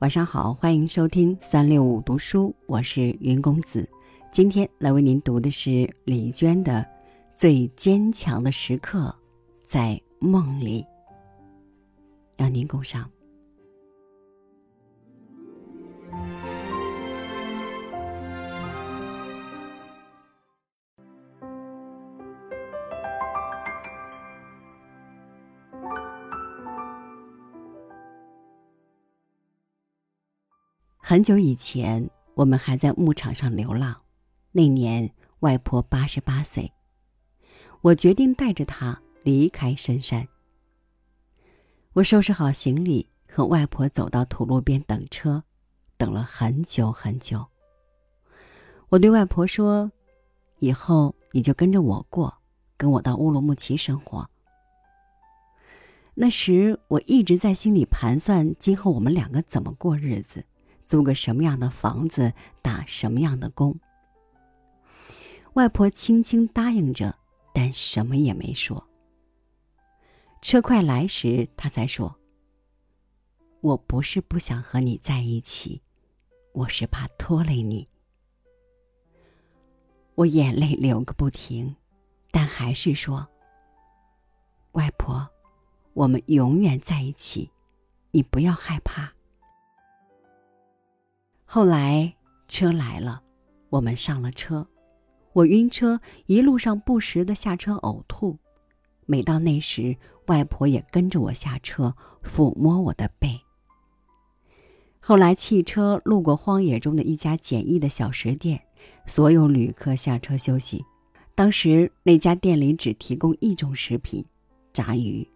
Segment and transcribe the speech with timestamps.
[0.00, 3.88] 晚上好，欢迎收听三六五读书，我是云公子。
[4.30, 6.74] 今天来为您读的是李娟的
[7.34, 9.12] 《最坚强的时刻
[9.66, 10.82] 在梦里》，
[12.36, 13.10] 让您共赏。
[31.10, 33.98] 很久以前，我们还在牧场上流浪。
[34.52, 36.70] 那年，外婆八十八岁。
[37.80, 40.28] 我决定带着她离开深山。
[41.94, 45.42] 我收拾好行李，和外婆走到土路边等车，
[45.96, 47.42] 等了很久很久。
[48.90, 49.90] 我对外婆说
[50.60, 52.36] ：“以后你就跟着我过，
[52.76, 54.28] 跟我到乌鲁木齐生活。”
[56.12, 60.44] 那时，我一直在心里盘算今后我们两个怎么过日子。
[60.88, 63.78] 租个什么样的房子，打什么样的工。
[65.52, 67.14] 外婆轻轻答应着，
[67.52, 68.88] 但什么也没说。
[70.40, 72.16] 车快来时，她才说
[73.60, 75.82] ：“我不是不想和你在一起，
[76.52, 77.86] 我是怕拖累你。”
[80.16, 81.76] 我眼泪流个不停，
[82.30, 83.28] 但还是说
[84.72, 85.28] ：“外婆，
[85.92, 87.50] 我们永远在一起，
[88.12, 89.12] 你不要害怕。”
[91.50, 92.14] 后来
[92.46, 93.22] 车来了，
[93.70, 94.68] 我们上了车。
[95.32, 98.38] 我晕车，一路上不时的下车呕吐。
[99.06, 103.40] 每到那时，外婆也跟着我下车，抚摸我的背。
[105.00, 108.60] 后来汽车路过荒野中的一家简易的小食店，
[109.06, 110.84] 所有旅客下车休息。
[111.34, 114.22] 当时那家店里只提供一种食品——
[114.74, 115.26] 炸鱼。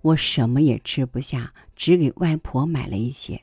[0.00, 3.38] 我什么也吃不下，只给外婆买了一些。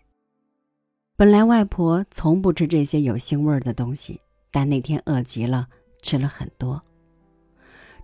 [1.20, 5.68] 本来外婆从不吃这些有腥味儿的东西，但那天饿极了，
[6.04, 6.80] 吃了很多。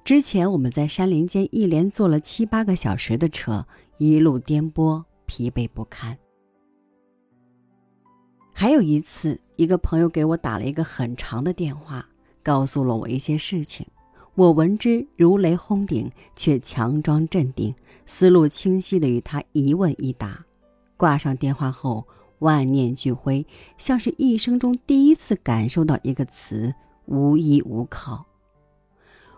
[0.04, 3.64] 之前我们在山林间一连坐了七八个小时的车，
[4.00, 6.18] 一路颠簸，疲惫不堪。
[8.52, 12.04] 还有一次，一个朋友给我打了一个很长的电话，
[12.42, 13.86] 告诉了我一些事情，
[14.34, 17.76] 我闻之如雷轰顶，却强装镇定，
[18.08, 20.44] 思路清晰的与他一问一答。
[20.98, 22.04] 挂上电话后。
[22.44, 28.26] 万念俱灰，像是一生中第一次感受到一个词无依无靠。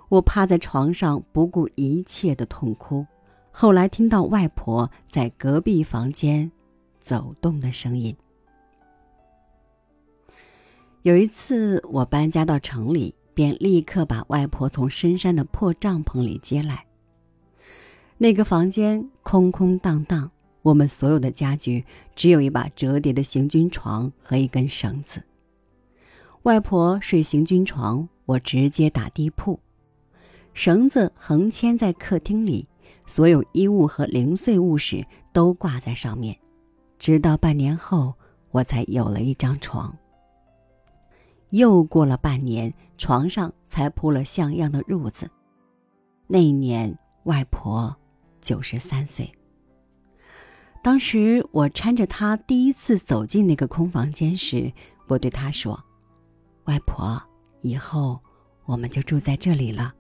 [0.09, 3.05] 我趴在床上，不顾一切的痛哭。
[3.51, 6.51] 后来听到外婆在隔壁房间
[6.99, 8.15] 走动的声音。
[11.03, 16.85] 有一次我搬家到城里，便立刻把外婆从深山的破帐篷里接来。
[18.17, 20.31] 那个房间空空荡荡。
[20.65, 25.21] 我们所有的家具只有一把折叠的行军床和一根绳子。
[26.41, 29.59] 外婆睡行军床，我直接打地铺，
[30.55, 32.67] 绳子横牵在客厅里，
[33.05, 36.35] 所有衣物和零碎物事都挂在上面。
[36.97, 38.15] 直到半年后，
[38.49, 39.95] 我才有了一张床。
[41.51, 45.29] 又过了半年，床上才铺了像样的褥子。
[46.25, 47.95] 那一年，外婆
[48.41, 49.31] 九十三岁。
[50.85, 54.72] 当时我搀着他第一次走进那个空房间时，
[55.07, 55.84] 我对他说
[56.66, 57.19] ：“外婆，
[57.62, 58.19] 以后
[58.66, 59.95] 我们就住在这里了。”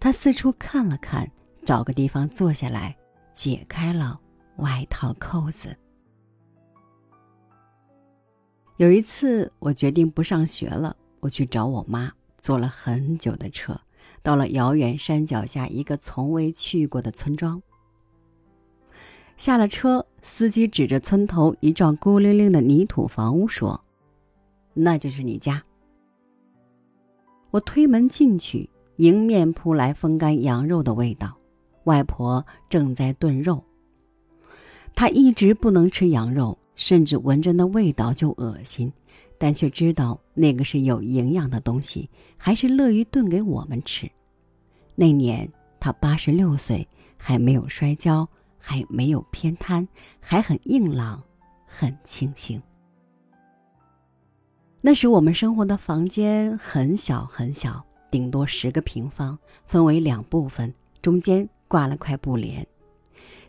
[0.00, 1.30] 他四处看了看，
[1.64, 2.96] 找个地方坐下来，
[3.32, 4.18] 解开了
[4.56, 5.76] 外套扣子。
[8.78, 13.80] 有一次，我决定不上学了，我去找我妈，坐了很久的车，
[14.24, 17.62] 到了遥远山脚下一个从未去过的村庄。
[19.36, 23.78] 下了车，司机指着村头一幢孤零零的泥土房屋说
[24.72, 25.62] ：“那就是你家。”
[27.52, 31.36] 我推门进去，迎面扑来风干羊肉的味道。
[31.84, 33.62] 外婆正在炖肉。
[34.94, 38.92] 她一直不能吃羊肉，甚至闻着那味道就恶心，
[39.38, 44.10] 但却知道那个是有营养的东西，还是乐于炖给我们吃。
[44.94, 45.48] 那年
[45.78, 48.26] 她八十六岁，还没有摔跤。
[48.68, 49.86] 还没有偏瘫，
[50.18, 51.22] 还很硬朗，
[51.64, 52.60] 很清醒。
[54.80, 62.66] 那时我们生活的房间很小很小，顶多十个平方，分为两部分，中间挂了块布帘。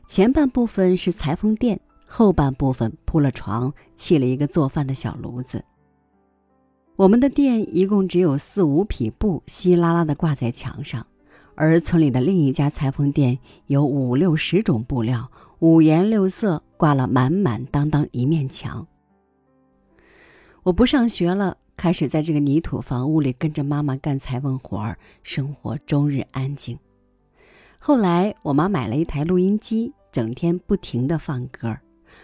[0.07, 5.65] 前半部分是裁缝店，后半部分铺了床，砌了一个做饭的小炉子。
[6.95, 11.03] 我们的店一共只有四五匹布，稀拉拉的挂在墙上。
[11.59, 18.85] 而村里的另一家裁缝店有五六十种布料，五颜六色，挂了满满当当一面墙。
[20.61, 26.77] 我不上学了，开始在这个泥土房屋里跟着妈妈干裁缝活儿，生活终日安静。
[27.79, 31.75] 后来我妈买了一台录音机，整天不停的放歌。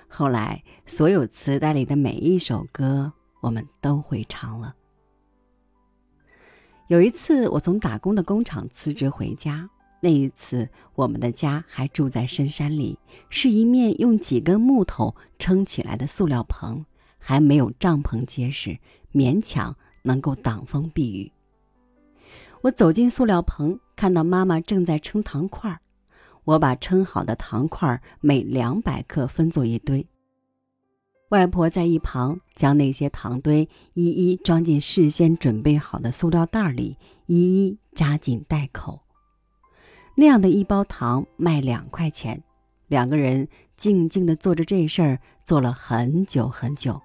[0.07, 4.75] 后来所有磁带里的每一首歌，我们都会唱了。
[6.93, 9.67] 有一次，我从打工的工厂辞职回家。
[9.99, 12.99] 那一次，我们的家还住在深山里，
[13.31, 16.85] 是一面用几根木头撑起来的塑料棚，
[17.17, 18.77] 还没有帐篷结实，
[19.11, 21.31] 勉强能够挡风避雨。
[22.61, 25.79] 我走进塑料棚，看到妈妈正在称糖块儿。
[26.43, 30.05] 我把称好的糖块儿每两百克分作一堆。
[31.33, 36.95] 外婆在一旁将那些糖堆一一装进事先准备好的塑料袋里，
[37.25, 38.99] 一一扎紧袋口。
[40.13, 42.43] 那样的一包糖卖两块钱，
[42.87, 47.01] 两个人静静地做着这事儿，做了很久很久。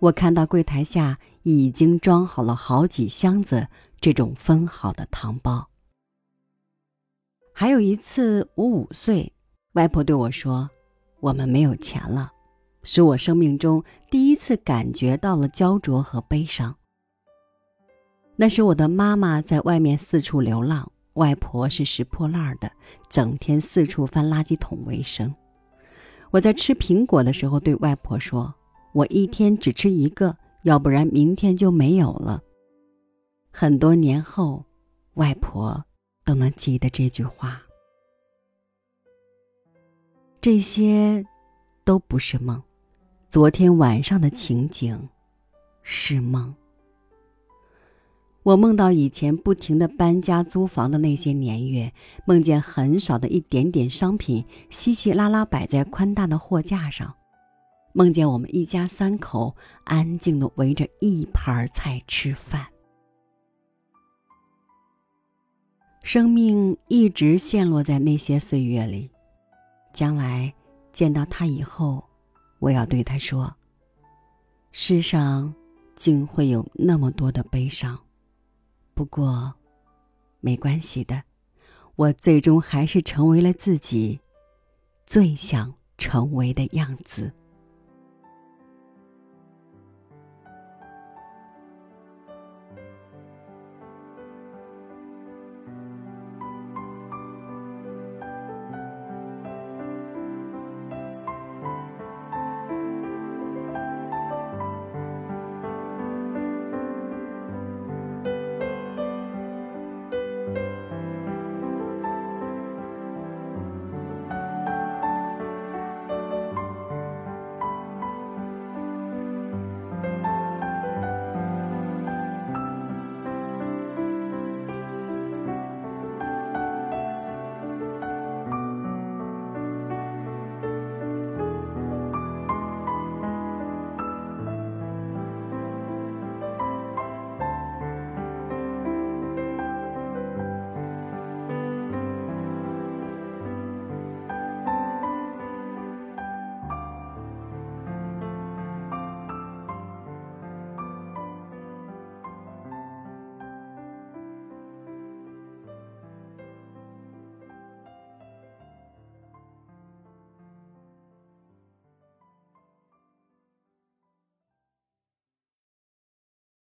[0.00, 3.68] 我看到柜台下已经装好了好几箱子
[4.00, 5.68] 这种分好的糖包。
[7.52, 9.32] 还有一次，我五岁，
[9.74, 10.68] 外婆对我说
[11.20, 12.32] ：“我们没有钱了。”
[12.82, 16.76] 使我生命中第一次感觉到了焦灼和悲伤。
[18.36, 20.90] 那时我的妈妈在外面四处流浪。
[21.14, 22.70] 外婆是拾破烂的，
[23.10, 25.34] 整天四处翻垃圾桶为生。
[26.30, 28.54] 我在吃苹果的时候对外婆说
[28.94, 32.40] ：“我一天只吃一个，要不然明天就没有了。”
[33.50, 34.64] 很多年后，
[35.14, 35.84] 外婆
[36.24, 37.60] 都能记得这句话。
[40.40, 41.26] 这些
[41.84, 42.62] 都不是梦，
[43.30, 45.08] 昨天晚上的情景
[45.84, 46.52] 是梦。
[48.42, 51.94] 我梦到以前不停的搬家租房的那些年月，
[52.24, 57.14] 梦见很少的一点点商品稀稀拉拉摆在宽大的货架上，
[57.92, 59.54] 梦见我们一家三口
[59.84, 62.66] 安静的围着一盘菜吃饭。
[66.02, 69.08] 生命一直陷落在那些岁月里，
[69.92, 70.52] 将来
[70.92, 72.02] 见到他以后，
[72.60, 73.52] 我要对他说：
[74.70, 75.52] 世上
[75.96, 77.98] 竟会有那么多的悲伤。
[78.94, 79.52] 不过，
[80.40, 81.22] 没关系的，
[81.96, 84.20] 我最终还是成为了自己
[85.04, 87.32] 最想成为的样子。